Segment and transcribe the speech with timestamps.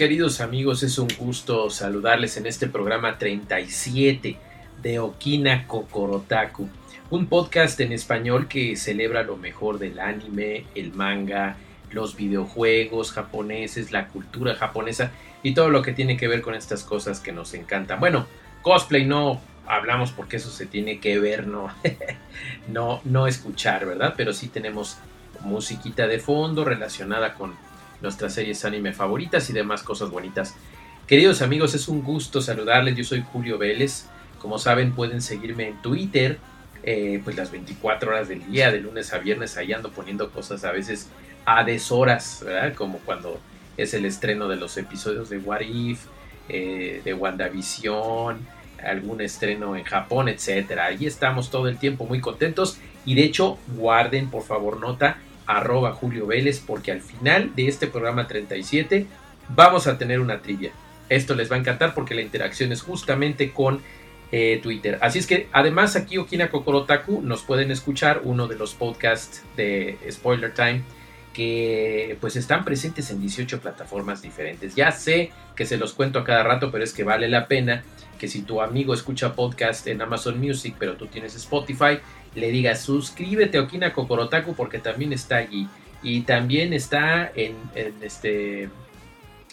[0.00, 4.38] Queridos amigos, es un gusto saludarles en este programa 37
[4.80, 6.70] de Okina Kokorotaku,
[7.10, 11.58] un podcast en español que celebra lo mejor del anime, el manga,
[11.90, 16.82] los videojuegos japoneses, la cultura japonesa y todo lo que tiene que ver con estas
[16.82, 18.00] cosas que nos encantan.
[18.00, 18.26] Bueno,
[18.62, 21.68] cosplay no hablamos porque eso se tiene que ver, no,
[22.68, 24.14] no, no escuchar, ¿verdad?
[24.16, 24.96] Pero sí tenemos
[25.42, 27.52] musiquita de fondo relacionada con
[28.02, 30.54] nuestras series anime favoritas y demás cosas bonitas.
[31.06, 32.96] Queridos amigos, es un gusto saludarles.
[32.96, 34.06] Yo soy Julio Vélez.
[34.38, 36.38] Como saben, pueden seguirme en Twitter,
[36.82, 40.64] eh, pues las 24 horas del día, de lunes a viernes, ahí ando poniendo cosas
[40.64, 41.08] a veces
[41.44, 42.74] a deshoras, ¿verdad?
[42.74, 43.38] Como cuando
[43.76, 46.06] es el estreno de los episodios de What If,
[46.48, 48.38] eh, de WandaVision,
[48.82, 50.86] algún estreno en Japón, etcétera.
[50.86, 55.18] Ahí estamos todo el tiempo muy contentos y de hecho guarden por favor nota
[55.56, 59.06] arroba Julio Vélez, porque al final de este programa 37
[59.48, 60.72] vamos a tener una trivia.
[61.08, 63.80] Esto les va a encantar porque la interacción es justamente con
[64.32, 64.98] eh, Twitter.
[65.00, 69.98] Así es que además aquí Okina Kokorotaku nos pueden escuchar uno de los podcasts de
[70.08, 70.82] Spoiler Time
[71.32, 74.74] que pues están presentes en 18 plataformas diferentes.
[74.74, 77.82] Ya sé que se los cuento a cada rato, pero es que vale la pena
[78.18, 81.98] que si tu amigo escucha podcast en Amazon Music, pero tú tienes Spotify,
[82.34, 85.68] le digas suscríbete a Okina Kokorotaku porque también está allí.
[86.02, 87.56] Y también está en,
[88.00, 88.70] este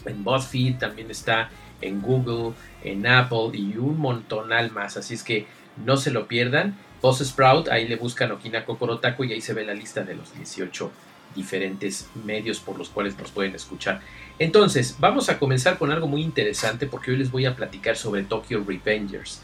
[0.06, 1.50] en BuzzFeed, también está
[1.82, 4.96] en Google, en Apple y un montonal más.
[4.96, 5.46] Así es que
[5.84, 6.78] no se lo pierdan.
[7.04, 10.92] Sprout, ahí le buscan Okina Kokorotaku y ahí se ve la lista de los 18
[11.36, 14.02] diferentes medios por los cuales nos pueden escuchar.
[14.40, 18.24] Entonces, vamos a comenzar con algo muy interesante porque hoy les voy a platicar sobre
[18.24, 19.42] Tokyo Revengers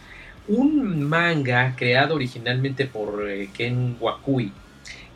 [0.47, 4.51] un manga creado originalmente por eh, Ken Wakui,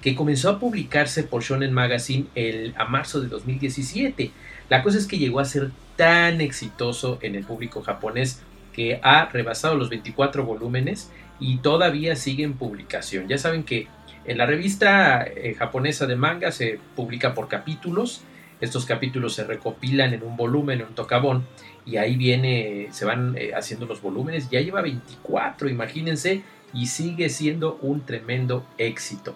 [0.01, 4.31] que comenzó a publicarse por Shonen Magazine el, a marzo de 2017.
[4.69, 8.41] La cosa es que llegó a ser tan exitoso en el público japonés
[8.73, 13.27] que ha rebasado los 24 volúmenes y todavía sigue en publicación.
[13.27, 13.87] Ya saben que
[14.25, 18.21] en la revista eh, japonesa de manga se publica por capítulos.
[18.59, 21.45] Estos capítulos se recopilan en un volumen, en un tocabón,
[21.85, 26.41] y ahí viene, se van eh, haciendo los volúmenes, ya lleva 24, imagínense,
[26.73, 29.35] y sigue siendo un tremendo éxito.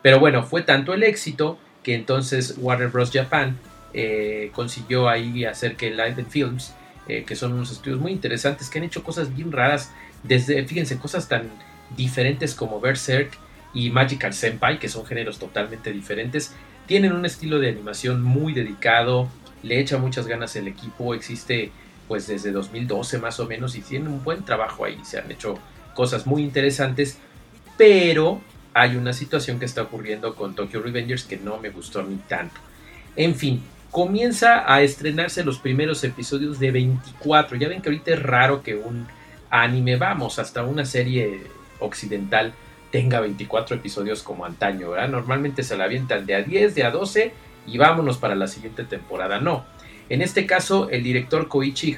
[0.00, 3.10] Pero bueno, fue tanto el éxito que entonces Warner Bros.
[3.12, 3.58] Japan
[3.94, 6.74] eh, consiguió ahí hacer que Light Films,
[7.08, 9.92] eh, que son unos estudios muy interesantes, que han hecho cosas bien raras,
[10.22, 11.50] desde, fíjense, cosas tan
[11.96, 13.32] diferentes como Berserk
[13.74, 16.54] y Magical Senpai, que son géneros totalmente diferentes,
[16.92, 19.26] tienen un estilo de animación muy dedicado,
[19.62, 21.72] le echa muchas ganas el equipo, existe
[22.06, 25.58] pues desde 2012 más o menos y tienen un buen trabajo ahí, se han hecho
[25.94, 27.16] cosas muy interesantes,
[27.78, 28.42] pero
[28.74, 32.60] hay una situación que está ocurriendo con Tokyo Revengers que no me gustó ni tanto.
[33.16, 37.56] En fin, comienza a estrenarse los primeros episodios de 24.
[37.56, 39.06] Ya ven que ahorita es raro que un
[39.48, 41.40] anime, vamos, hasta una serie
[41.78, 42.52] occidental
[42.92, 45.08] tenga 24 episodios como antaño, ¿verdad?
[45.08, 47.32] Normalmente se la avientan de a 10, de a 12
[47.66, 49.40] y vámonos para la siguiente temporada.
[49.40, 49.64] No,
[50.08, 51.96] en este caso el director Koichi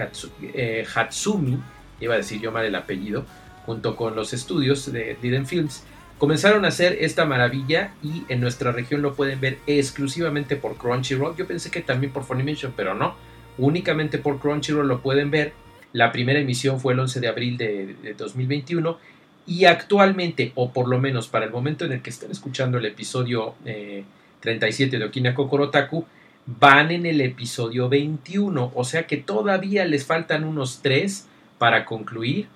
[0.54, 1.58] eh, Hatsumi,
[2.00, 3.26] iba a decir yo mal el apellido,
[3.66, 5.82] junto con los estudios de Diden Films,
[6.18, 11.36] comenzaron a hacer esta maravilla y en nuestra región lo pueden ver exclusivamente por Crunchyroll.
[11.36, 13.16] Yo pensé que también por Funimation, pero no,
[13.58, 15.52] únicamente por Crunchyroll lo pueden ver.
[15.92, 18.98] La primera emisión fue el 11 de abril de, 2021
[19.46, 22.86] y actualmente, o por lo menos para el momento en el que estén escuchando el
[22.86, 24.04] episodio eh,
[24.40, 26.06] 37 de Okina Kokorotaku,
[26.46, 31.26] van en el episodio 21, o sea que todavía les faltan unos 3
[31.58, 32.46] para concluir.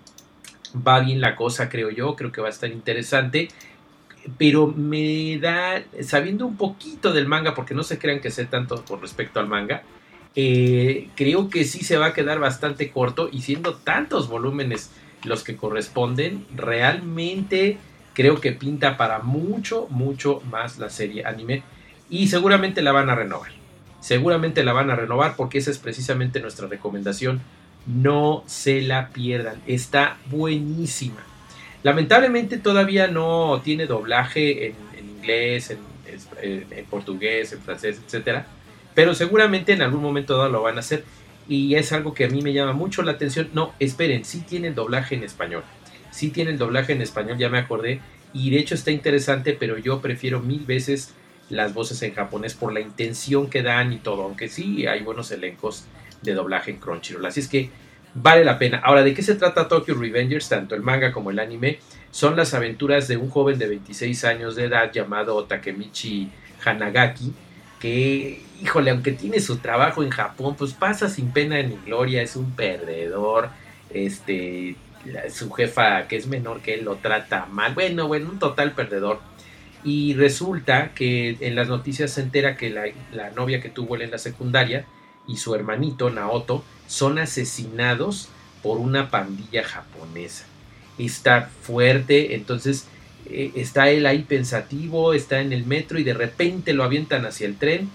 [0.87, 3.49] Va bien la cosa, creo yo, creo que va a estar interesante.
[4.37, 8.85] Pero me da, sabiendo un poquito del manga, porque no se crean que sé tanto
[8.85, 9.83] con respecto al manga,
[10.35, 14.91] eh, creo que sí se va a quedar bastante corto y siendo tantos volúmenes
[15.25, 17.79] los que corresponden, realmente
[18.15, 21.63] creo que pinta para mucho, mucho más la serie anime
[22.11, 23.53] y seguramente la van a renovar.
[24.01, 27.41] Seguramente la van a renovar porque esa es precisamente nuestra recomendación.
[27.87, 31.25] No se la pierdan, está buenísima.
[31.83, 34.75] Lamentablemente todavía no tiene doblaje en,
[35.17, 35.79] inglés, en,
[36.43, 38.43] en, portugués, en francés, etc.
[38.95, 41.05] Pero seguramente en algún momento dado lo van a hacer.
[41.49, 43.49] Y es algo que a mí me llama mucho la atención.
[43.55, 45.65] No, esperen, sí tiene el doblaje en español.
[46.11, 48.01] Sí tiene el doblaje en español, ya me acordé.
[48.33, 51.15] Y de hecho está interesante, pero yo prefiero mil veces
[51.49, 54.23] las voces en japonés por la intención que dan y todo.
[54.23, 55.87] Aunque sí hay buenos elencos
[56.23, 57.25] de doblaje en Crunchyroll.
[57.25, 57.71] Así es que
[58.15, 58.79] vale la pena.
[58.85, 60.49] Ahora, ¿de qué se trata Tokyo Revengers?
[60.49, 61.79] Tanto el manga como el anime
[62.11, 66.31] son las aventuras de un joven de 26 años de edad llamado Takemichi
[66.65, 67.33] Hanagaki,
[67.79, 72.37] que, híjole, aunque tiene su trabajo en Japón, pues pasa sin pena ni gloria, es
[72.37, 73.51] un perdedor,
[73.91, 74.77] este,
[75.31, 79.21] su jefa que es menor que él lo trata mal, bueno, bueno, un total perdedor.
[79.85, 84.03] Y resulta que en las noticias se entera que la, la novia que tuvo él
[84.03, 84.87] en la secundaria
[85.29, 88.29] y su hermanito Naoto son asesinados
[88.63, 90.47] por una pandilla japonesa.
[90.99, 92.89] Está fuerte, entonces
[93.31, 97.47] eh, está él ahí pensativo, está en el metro y de repente lo avientan hacia
[97.47, 97.89] el tren,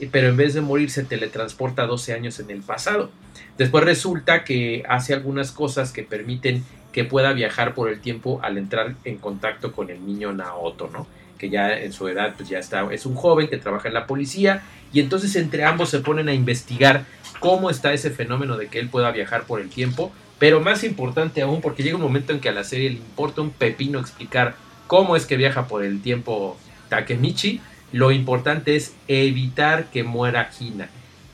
[0.00, 3.10] eh, pero en vez de morir se teletransporta 12 años en el pasado.
[3.56, 8.58] Después resulta que hace algunas cosas que permiten que pueda viajar por el tiempo al
[8.58, 11.06] entrar en contacto con el niño Naoto, ¿no?
[11.38, 14.06] que ya en su edad pues ya está, es un joven que trabaja en la
[14.06, 17.04] policía y entonces entre ambos se ponen a investigar
[17.40, 21.40] cómo está ese fenómeno de que él pueda viajar por el tiempo, pero más importante
[21.40, 24.56] aún porque llega un momento en que a la serie le importa un pepino explicar
[24.88, 26.56] cómo es que viaja por el tiempo
[26.88, 27.60] Takemichi,
[27.92, 30.88] lo importante es evitar que muera Hina.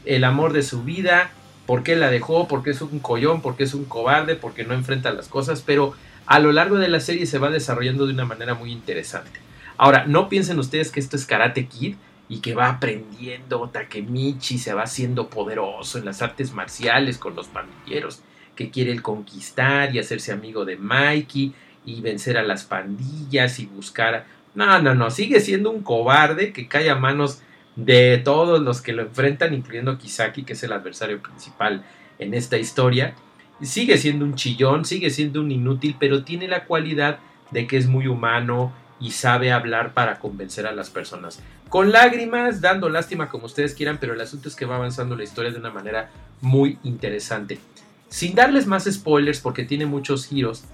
[0.04, 1.30] El amor de su vida,
[1.64, 5.10] por qué la dejó, porque es un collón, porque es un cobarde, porque no enfrenta
[5.12, 5.94] las cosas, pero
[6.26, 9.40] a lo largo de la serie se va desarrollando de una manera muy interesante.
[9.78, 11.96] Ahora, no piensen ustedes que esto es Karate Kid,
[12.28, 17.48] y que va aprendiendo Takemichi, se va haciendo poderoso en las artes marciales con los
[17.48, 18.22] pandilleros,
[18.56, 21.52] que quiere el conquistar y hacerse amigo de Mikey
[21.84, 24.26] y vencer a las pandillas y buscar...
[24.54, 27.40] No, no, no, sigue siendo un cobarde que cae a manos
[27.76, 31.84] de todos los que lo enfrentan, incluyendo Kisaki, que es el adversario principal
[32.18, 33.14] en esta historia.
[33.62, 37.18] Sigue siendo un chillón, sigue siendo un inútil, pero tiene la cualidad
[37.50, 41.40] de que es muy humano, y sabe hablar para convencer a las personas.
[41.68, 45.24] Con lágrimas, dando lástima como ustedes quieran, pero el asunto es que va avanzando la
[45.24, 46.10] historia de una manera
[46.40, 47.58] muy interesante.
[48.08, 50.64] Sin darles más spoilers porque tiene muchos giros,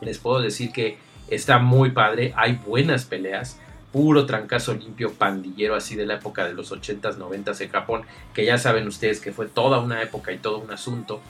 [0.00, 0.98] les puedo decir que
[1.28, 3.58] está muy padre, hay buenas peleas,
[3.92, 8.02] puro trancazo limpio pandillero así de la época de los 80s, 90s en Japón,
[8.34, 11.20] que ya saben ustedes que fue toda una época y todo un asunto.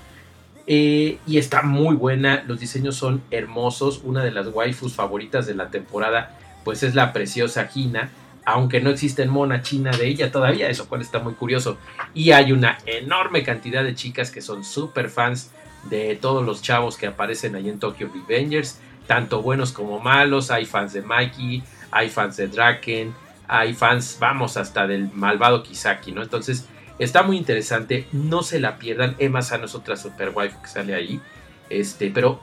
[0.66, 4.02] Eh, y está muy buena, los diseños son hermosos.
[4.04, 8.10] Una de las waifus favoritas de la temporada, pues es la preciosa Hina,
[8.44, 11.78] aunque no existe mona china de ella todavía, eso cual está muy curioso.
[12.14, 15.50] Y hay una enorme cantidad de chicas que son super fans
[15.84, 20.50] de todos los chavos que aparecen ahí en Tokyo Revengers, tanto buenos como malos.
[20.50, 23.14] Hay fans de Mikey, hay fans de Draken,
[23.48, 26.22] hay fans, vamos, hasta del malvado Kisaki, ¿no?
[26.22, 26.66] Entonces,
[27.00, 29.16] Está muy interesante, no se la pierdan.
[29.18, 31.18] Emma Sano es otra super wife que sale ahí.
[31.70, 32.40] Este, pero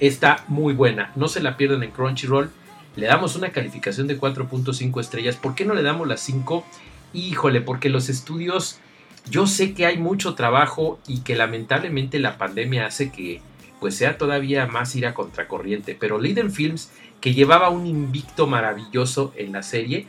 [0.00, 1.12] está muy buena.
[1.14, 2.50] No se la pierdan en Crunchyroll.
[2.96, 5.36] Le damos una calificación de 4.5 estrellas.
[5.36, 6.66] ¿Por qué no le damos las 5?
[7.12, 8.80] Híjole, porque los estudios,
[9.28, 13.42] yo sé que hay mucho trabajo y que lamentablemente la pandemia hace que
[13.80, 15.96] pues sea todavía más ir a contracorriente.
[15.98, 20.06] Pero Leiden Films, que llevaba un invicto maravilloso en la serie,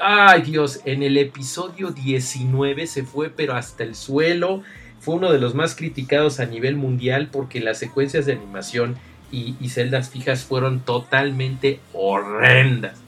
[0.00, 4.62] Ay Dios, en el episodio 19 se fue pero hasta el suelo.
[5.00, 8.96] Fue uno de los más criticados a nivel mundial porque las secuencias de animación
[9.30, 12.98] y, celdas fijas fueron totalmente horrendas.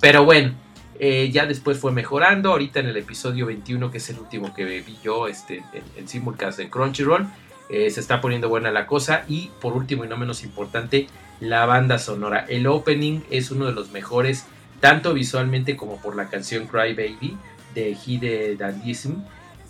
[0.00, 0.54] Pero bueno,
[1.00, 2.50] eh, ya después fue mejorando.
[2.50, 5.62] Ahorita en el episodio 21, que es el último que vi yo este,
[5.96, 7.26] en, simulcast de Crunchyroll,
[7.68, 9.24] eh, se está poniendo buena la cosa.
[9.28, 11.06] Y por último y no menos importante,
[11.40, 12.46] la banda sonora.
[12.48, 14.46] El opening es uno de los mejores
[14.80, 17.36] tanto visualmente como por la canción Cry Baby
[17.74, 19.22] de Hide Dandism,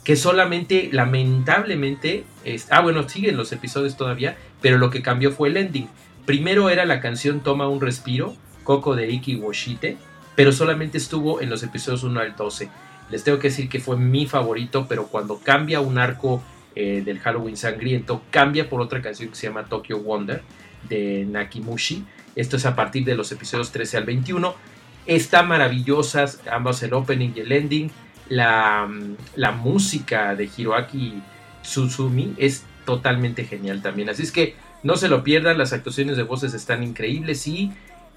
[0.05, 2.25] que solamente, lamentablemente,
[2.71, 5.89] ah, bueno, siguen los episodios todavía, pero lo que cambió fue el ending.
[6.25, 9.97] Primero era la canción Toma un respiro, Coco de Iki Woshite,
[10.37, 12.69] pero solamente estuvo en los episodios 1 al 12.
[13.11, 16.43] Les tengo que decir que fue mi favorito, pero cuando cambia un arco
[16.75, 20.43] eh, del Halloween sangriento, cambia por otra canción que se llama Tokyo Wonder
[20.89, 22.05] de Nakimushi.
[22.37, 24.77] Esto es a partir de los episodios 13 al 21
[25.07, 27.91] Está maravillosa, ambos el opening y el ending.
[28.29, 28.89] La,
[29.37, 31.23] la música de Hiroaki
[31.63, 34.09] Suzumi es totalmente genial también.
[34.09, 37.73] Así es que no se lo pierdan, las actuaciones de voces están increíbles y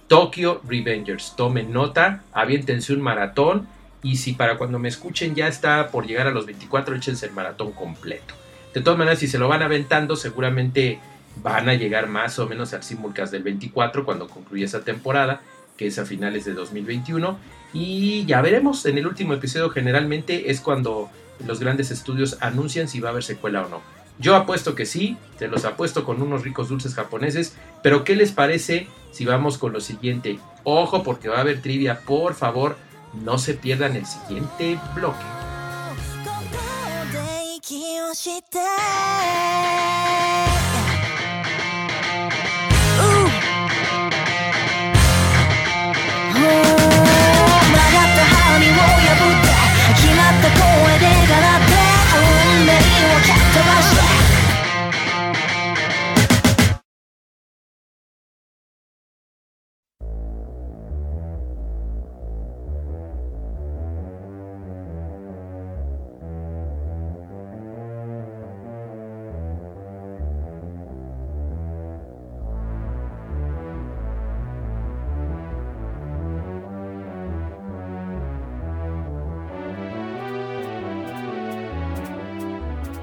[0.09, 1.35] Tokyo Revengers.
[1.37, 3.69] Tomen nota, aviéntense un maratón
[4.01, 7.33] Y si para cuando me escuchen ya está por llegar a los 24, échense el
[7.33, 8.33] maratón completo.
[8.73, 10.99] De todas maneras, si se lo van aventando, seguramente
[11.43, 15.41] van a llegar más o menos al Simulcast del 24 cuando concluya esa temporada,
[15.77, 17.37] que es a finales de 2021.
[17.73, 21.09] Y ya veremos, en el último episodio generalmente es cuando
[21.45, 23.81] los grandes estudios anuncian si va a haber secuela o no.
[24.17, 28.31] Yo apuesto que sí, te los apuesto con unos ricos dulces japoneses, pero ¿qué les
[28.31, 30.39] parece si vamos con lo siguiente?
[30.63, 32.77] Ojo porque va a haber trivia, por favor,
[33.13, 35.25] no se pierdan el siguiente bloque.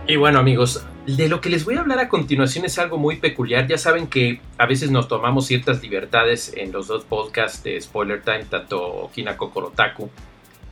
[0.08, 3.16] Y bueno amigos, de lo que les voy a hablar a continuación es algo muy
[3.16, 3.66] peculiar.
[3.66, 8.22] Ya saben que a veces nos tomamos ciertas libertades en los dos podcasts de Spoiler
[8.22, 10.08] Time, tanto Kina Kokorotaku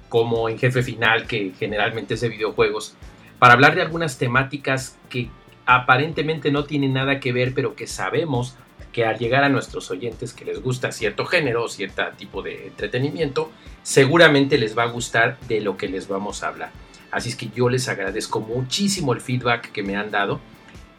[0.09, 2.95] como en Jefe Final, que generalmente es de videojuegos,
[3.41, 5.31] para hablar de algunas temáticas que
[5.67, 8.57] aparentemente no tienen nada que ver, pero que sabemos
[8.93, 12.69] que al llegar a nuestros oyentes que les gusta cierto género o cierto tipo de
[12.69, 13.51] entretenimiento,
[13.83, 16.84] seguramente les va a gustar de lo que les vamos a hablar.
[17.15, 20.41] Así es que yo les agradezco muchísimo el feedback que me han dado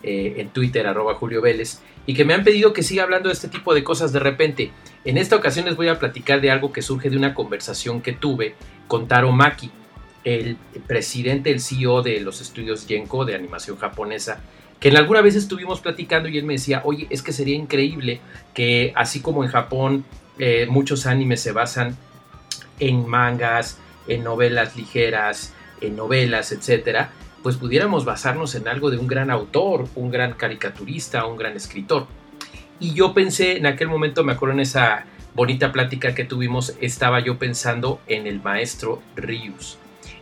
[0.02, 3.34] eh, en Twitter, arroba Julio Vélez, y que me han pedido que siga hablando de
[3.34, 4.72] este tipo de cosas de repente.
[5.04, 8.14] En esta ocasión les voy a platicar de algo que surge de una conversación que
[8.14, 8.56] tuve
[8.88, 9.72] con Taro Maki,
[10.24, 10.58] el
[10.88, 14.42] presidente, el CEO de los estudios Genko de animación japonesa,
[14.80, 18.22] que en alguna vez estuvimos platicando y él me decía, oye, es que sería increíble
[18.54, 20.06] que así como en Japón
[20.40, 21.98] eh, muchos animes se basan
[22.80, 25.54] en mangas, en novelas ligeras,
[25.86, 27.12] en novelas, etcétera,
[27.44, 32.08] pues pudiéramos basarnos en algo de un gran autor, un gran caricaturista, un gran escritor.
[32.80, 37.20] Y yo pensé, en aquel momento, me acuerdo en esa bonita plática que tuvimos, estaba
[37.20, 39.78] yo pensando en el maestro Ríos,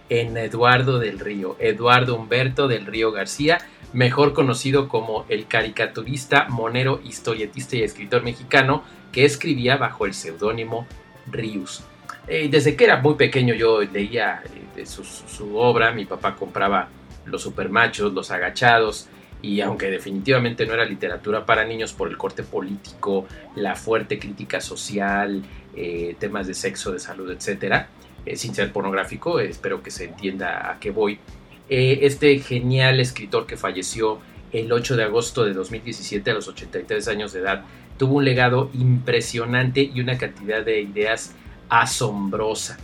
[0.09, 3.59] en Eduardo del Río, Eduardo Humberto del Río García,
[3.93, 10.87] mejor conocido como el caricaturista, monero, historietista y escritor mexicano que escribía bajo el seudónimo
[11.31, 11.83] Ríos.
[12.27, 14.43] Eh, desde que era muy pequeño yo leía
[14.75, 16.87] eh, su, obra, mi papá compraba
[17.25, 19.07] los supermachos, los agachados,
[19.41, 23.25] y aunque definitivamente no era literatura para niños por el corte político,
[23.55, 25.43] la fuerte crítica social,
[25.75, 27.87] eh, temas de sexo, de salud, etc.,
[28.35, 31.19] sin ser pornográfico, espero que se entienda a qué voy.
[31.67, 34.19] este genial escritor que falleció
[34.53, 37.65] el 8 de agosto de 2017 a los 83 años de edad,
[37.97, 41.35] tuvo un legado impresionante y una cantidad de ideas
[41.81, 42.77] asombrosa.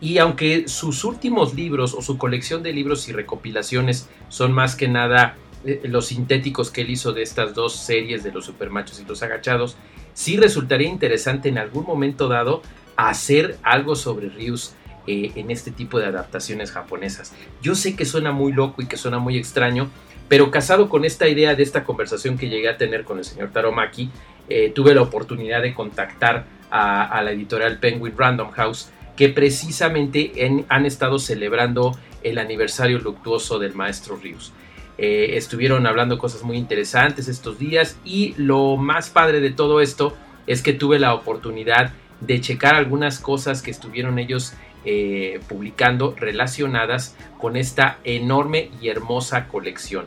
[0.00, 4.86] Y aunque sus últimos libros o su colección de libros y recopilaciones son más que
[4.86, 9.04] nada eh, los sintéticos que él hizo de estas dos series de los supermachos y
[9.04, 9.76] los agachados,
[10.12, 12.62] sí resultaría interesante en algún momento dado
[12.96, 14.74] hacer algo sobre Ryus
[15.06, 17.32] eh, en este tipo de adaptaciones japonesas.
[17.62, 19.88] Yo sé que suena muy loco y que suena muy extraño,
[20.28, 23.50] pero casado con esta idea de esta conversación que llegué a tener con el señor
[23.50, 24.10] Taromaki,
[24.48, 30.32] eh, tuve la oportunidad de contactar a, la editorial Penguin Random House, que precisamente
[30.68, 34.52] han estado celebrando el aniversario luctuoso del maestro Rius.
[34.98, 40.16] Eh, estuvieron hablando cosas muy interesantes estos días y lo más padre de todo esto
[40.48, 47.16] es que tuve la oportunidad de checar algunas cosas que estuvieron ellos eh, publicando relacionadas
[47.38, 50.06] con esta enorme y hermosa colección.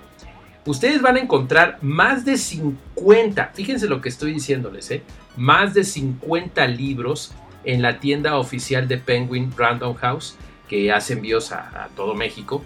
[0.66, 5.04] Ustedes van a encontrar más de 50, fíjense lo que estoy diciéndoles, ¿eh?
[5.38, 7.34] Más de 50 libros
[7.64, 10.36] en la tienda oficial de Penguin Random House,
[10.68, 12.64] que hace envíos a, todo México,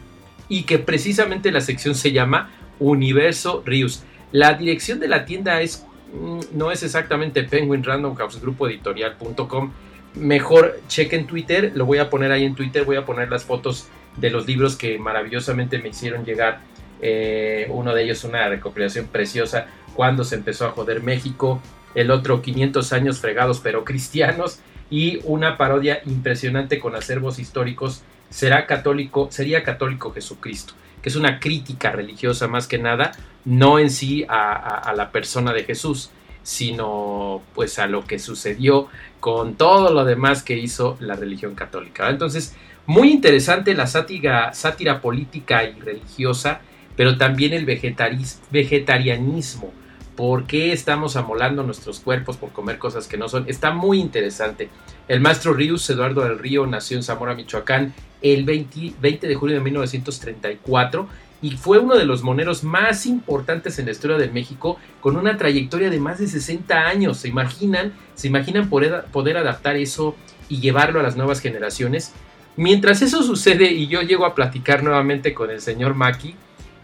[0.47, 4.03] y que precisamente la sección se llama Universo Rius.
[4.31, 9.71] La dirección de la tienda es, mm, no es exactamente Penguin Random House, grupo editorial.com.
[10.15, 13.87] Mejor chequen Twitter, lo voy a poner ahí en Twitter, voy a poner las fotos
[14.17, 16.61] de los libros que maravillosamente me hicieron llegar.
[17.01, 21.61] Eh, uno de ellos una recopilación preciosa, cuando se empezó a joder México,
[21.95, 24.59] el otro 500 años fregados pero cristianos
[24.89, 31.39] y una parodia impresionante con acervos históricos será católico, sería católico Jesucristo, que es una
[31.39, 33.11] crítica religiosa más que nada,
[33.45, 36.11] no en sí a, la persona de Jesús,
[36.43, 38.87] sino pues a lo que sucedió
[39.19, 42.09] con todo lo demás que hizo la religión católica.
[42.09, 42.55] Entonces,
[42.87, 46.61] Muy interesante la sátira, sátira política y religiosa,
[46.95, 49.73] pero también el vegetarianismo.
[50.15, 53.45] ¿Por qué estamos amolando nuestros cuerpos por comer cosas que no son?
[53.47, 54.69] Está muy interesante.
[55.07, 59.55] El maestro Ríos, Eduardo del Río, nació en Zamora, Michoacán, el 20, 20 de julio
[59.57, 61.07] de 1934
[61.41, 65.37] y fue uno de los moneros más importantes en la historia de México con una
[65.37, 67.17] trayectoria de más de 60 años.
[67.17, 67.93] ¿Se imaginan?
[68.15, 70.15] ¿Se imaginan poder, poder adaptar eso
[70.47, 72.13] y llevarlo a las nuevas generaciones?
[72.55, 76.35] Mientras eso sucede y yo llego a platicar nuevamente con el señor Maki,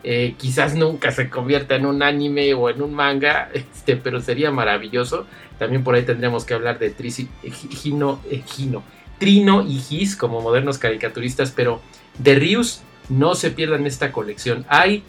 [0.04, 4.52] eh, quizás nunca se convierta en un anime o en un manga, este, pero sería
[4.52, 5.26] maravilloso.
[5.60, 8.84] También por ahí tendríamos que hablar de Trisi, Gino, eh, Gino,
[9.20, 11.82] Trino y Gis como modernos caricaturistas, pero
[12.18, 14.66] de Rius no se pierdan esta colección.
[14.70, 15.04] Hay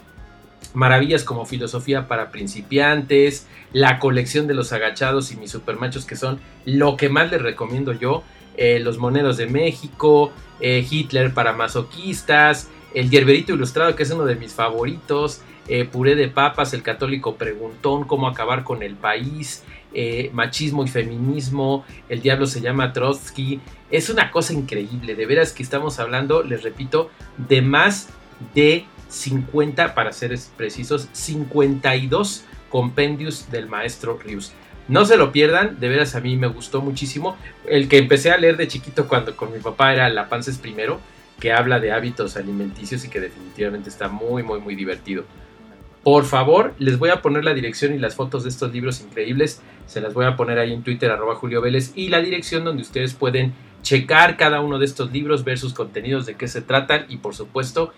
[0.74, 6.38] maravillas como filosofía para principiantes, la colección de los agachados y mis supermachos que son
[6.66, 8.22] lo que más les recomiendo yo,
[8.56, 14.36] eh, los moneros de México, Hitler para masoquistas, el Yerberito Ilustrado, que es uno de
[14.36, 19.62] mis favoritos, eh, Puré de Papas, El Católico Preguntón, Cómo Acabar con el País,
[19.94, 23.60] eh, Machismo y Feminismo, El Diablo se llama Trotsky.
[23.90, 28.08] Es una cosa increíble, de veras que estamos hablando, les repito, de más
[28.54, 34.52] de 50, para ser precisos, 52 compendios del maestro Rius.
[34.88, 37.36] No se lo pierdan, de veras a mí me gustó muchísimo.
[37.66, 40.58] El que empecé a leer de chiquito cuando con mi papá era La Panza es
[40.58, 40.98] Primero
[41.42, 45.24] que habla de hábitos alimenticios y que definitivamente está muy, muy, muy divertido.
[46.04, 49.60] Por favor, les voy a poner la dirección y las fotos de estos libros increíbles.
[49.86, 52.82] Se las voy a poner ahí en Twitter, arroba Julio Vélez, y la dirección donde
[52.82, 57.06] ustedes pueden checar cada uno de estos libros, ver sus contenidos, de qué se tratan,
[57.08, 57.92] y por supuesto,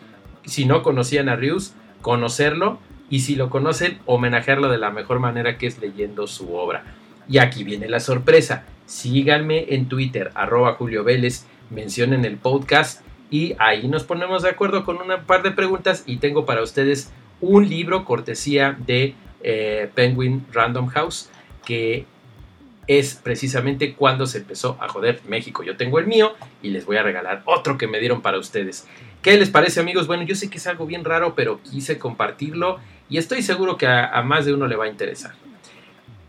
[0.47, 2.79] si no conocían a Rius, conocerlo,
[3.11, 6.85] y si lo conocen, homenajearlo de la mejor manera que es leyendo su obra.
[7.29, 8.65] Y aquí viene la sorpresa.
[8.87, 13.03] Síganme en Twitter, arroba Julio Vélez, mencionen el podcast
[13.35, 17.11] y ahí nos ponemos de acuerdo con un par de preguntas y tengo para ustedes
[17.41, 21.30] un libro cortesía de eh, Penguin Random House
[21.65, 22.06] que
[22.87, 25.65] es precisamente cuando se empezó a joder México.
[25.65, 28.87] Yo tengo el mío y les voy a regalar otro que me dieron para ustedes.
[29.21, 30.06] ¿Qué les parece amigos?
[30.06, 32.78] Bueno, yo sé que es algo bien raro, pero quise compartirlo
[33.11, 35.32] y estoy seguro que a más de uno le va a interesar.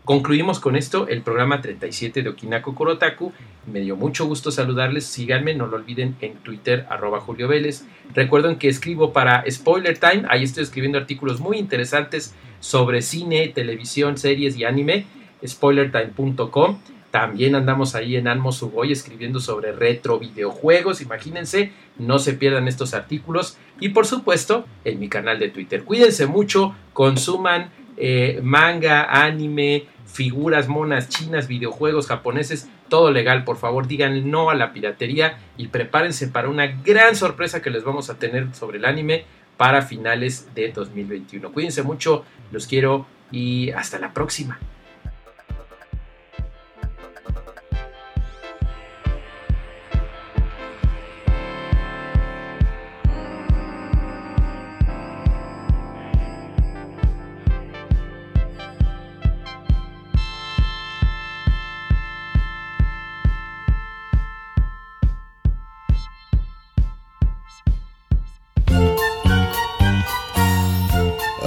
[0.06, 3.32] Concluimos con esto el programa 37 de Okinako Korotaku.
[3.66, 5.04] Me dio mucho gusto saludarles.
[5.04, 7.84] Síganme, no lo olviden en Twitter, arroba Julio Vélez.
[8.14, 10.22] Recuerden que escribo para Spoiler Time.
[10.28, 15.06] Ahí estoy escribiendo artículos muy interesantes sobre cine, televisión, series y anime.
[15.44, 16.78] Spoilertime.com.
[17.10, 21.00] También andamos ahí en Anmo Suboy escribiendo sobre retro videojuegos.
[21.00, 23.58] Imagínense, no se pierdan estos artículos.
[23.80, 25.82] Y por supuesto, en mi canal de Twitter.
[25.82, 33.44] Cuídense mucho, consuman eh, manga, anime, figuras monas chinas, videojuegos japoneses, todo legal.
[33.44, 37.84] Por favor, digan no a la piratería y prepárense para una gran sorpresa que les
[37.84, 39.24] vamos a tener sobre el anime
[39.56, 41.52] para finales de 2021.
[41.52, 44.58] Cuídense mucho, los quiero y hasta la próxima.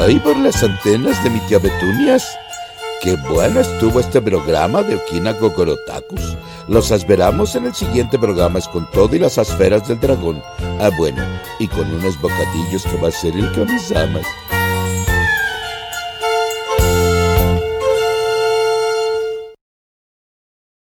[0.09, 2.27] Ahí por las antenas de mi tía Betunias.
[3.01, 6.35] Qué bueno estuvo este programa de Okina Gogorotakus.
[6.67, 10.41] Los esperamos en el siguiente programa es con todo y las esferas del dragón.
[10.79, 11.23] Ah, bueno,
[11.59, 14.25] y con unos bocadillos que va a ser el Kamisamas.